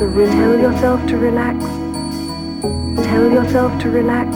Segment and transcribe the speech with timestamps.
[0.00, 0.38] the rhythm.
[0.38, 1.62] Tell yourself to relax.
[3.04, 4.34] Tell yourself to relax.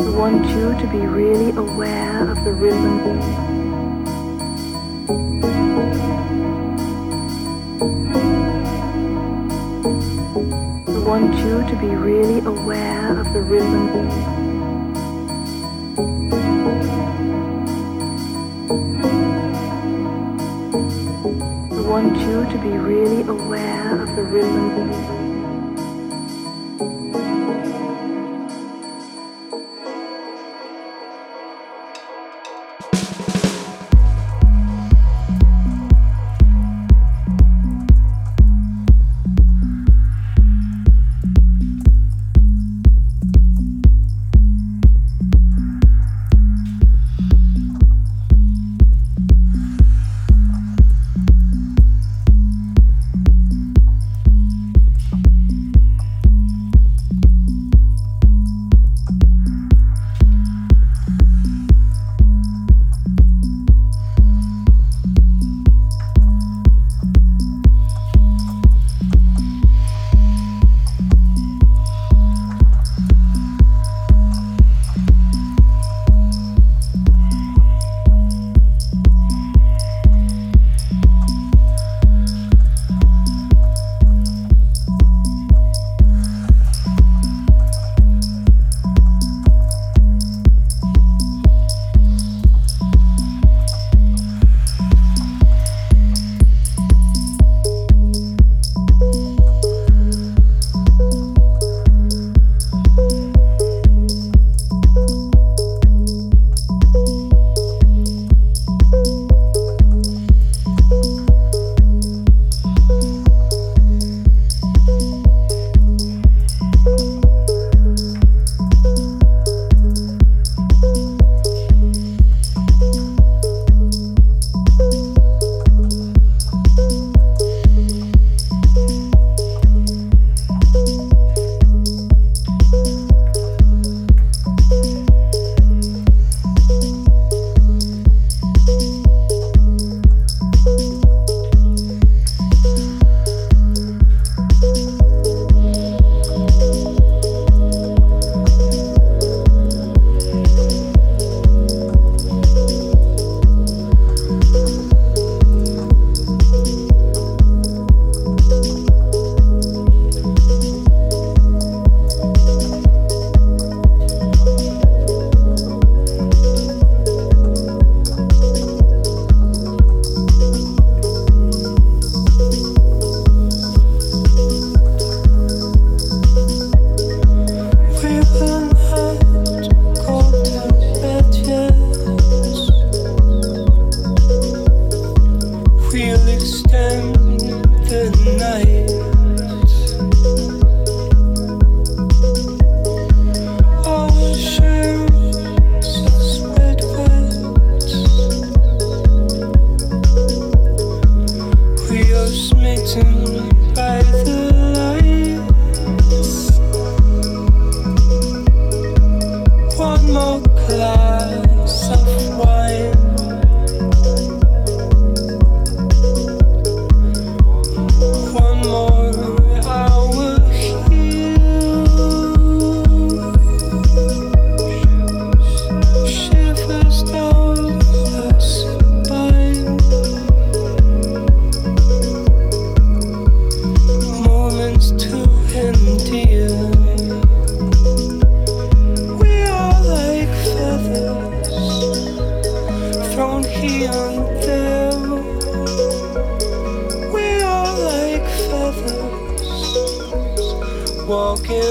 [0.00, 3.00] I want you to be really aware of the rhythm.
[10.86, 14.37] I want you to be really aware of the rhythm.
[21.88, 25.17] Want you to be really aware of the rhythm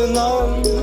[0.06, 0.77] nam